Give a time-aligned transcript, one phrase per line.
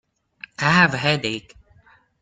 [0.57, 1.55] I have a headache.